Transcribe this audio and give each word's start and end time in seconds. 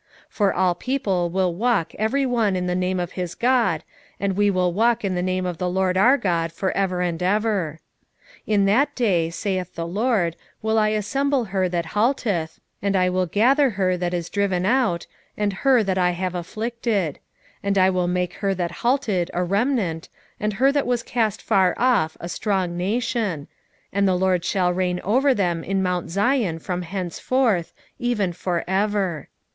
4:5 0.31 0.31
For 0.31 0.53
all 0.55 0.73
people 0.73 1.29
will 1.29 1.53
walk 1.53 1.93
every 1.93 2.25
one 2.25 2.55
in 2.55 2.65
the 2.65 2.73
name 2.73 2.99
of 2.99 3.11
his 3.11 3.35
god, 3.35 3.83
and 4.19 4.33
we 4.35 4.49
will 4.49 4.73
walk 4.73 5.05
in 5.05 5.13
the 5.13 5.21
name 5.21 5.45
of 5.45 5.59
the 5.59 5.69
LORD 5.69 5.95
our 5.95 6.17
God 6.17 6.51
for 6.51 6.71
ever 6.71 7.01
and 7.01 7.21
ever. 7.21 7.79
4:6 8.37 8.41
In 8.47 8.65
that 8.65 8.95
day, 8.95 9.29
saith 9.29 9.75
the 9.75 9.85
LORD, 9.85 10.35
will 10.63 10.79
I 10.79 10.87
assemble 10.87 11.43
her 11.53 11.69
that 11.69 11.85
halteth, 11.93 12.59
and 12.81 12.95
I 12.95 13.11
will 13.11 13.27
gather 13.27 13.69
her 13.77 13.95
that 13.95 14.11
is 14.15 14.31
driven 14.31 14.65
out, 14.65 15.05
and 15.37 15.53
her 15.53 15.83
that 15.83 15.99
I 15.99 16.13
have 16.17 16.33
afflicted; 16.33 17.17
4:7 17.17 17.19
And 17.61 17.77
I 17.77 17.91
will 17.91 18.07
make 18.07 18.33
her 18.41 18.55
that 18.55 18.71
halted 18.81 19.29
a 19.35 19.43
remnant, 19.43 20.09
and 20.39 20.53
her 20.53 20.71
that 20.71 20.87
was 20.87 21.03
cast 21.03 21.43
far 21.43 21.75
off 21.77 22.17
a 22.19 22.27
strong 22.27 22.75
nation: 22.75 23.47
and 23.93 24.07
the 24.07 24.15
LORD 24.15 24.43
shall 24.45 24.73
reign 24.73 24.99
over 25.03 25.35
them 25.35 25.63
in 25.63 25.83
mount 25.83 26.09
Zion 26.09 26.57
from 26.57 26.81
henceforth, 26.81 27.71
even 27.99 28.33
for 28.33 28.63
ever. 28.67 29.27